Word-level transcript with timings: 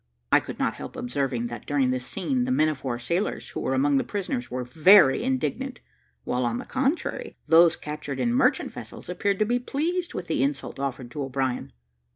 I 0.31 0.39
could 0.39 0.57
not 0.57 0.73
help 0.73 0.95
observing 0.95 1.45
that, 1.49 1.67
during 1.67 1.91
this 1.91 2.07
scene, 2.07 2.45
the 2.45 2.51
men 2.51 2.69
of 2.69 2.83
war 2.83 2.97
sailors 2.97 3.49
who 3.49 3.59
were 3.59 3.75
among 3.75 3.97
the 3.97 4.03
prisoners, 4.03 4.49
were 4.49 4.63
very 4.63 5.21
indignant, 5.21 5.79
while, 6.23 6.43
on 6.43 6.57
the 6.57 6.65
contrary, 6.65 7.35
those 7.47 7.75
captured 7.75 8.19
in 8.19 8.33
merchant 8.33 8.71
vessels 8.71 9.09
appeared 9.09 9.37
to 9.37 9.45
be 9.45 9.59
pleased 9.59 10.15
with 10.15 10.25
the 10.25 10.41
insult 10.41 10.79
offered 10.79 11.11
to 11.11 11.21
O'Brien. 11.21 11.71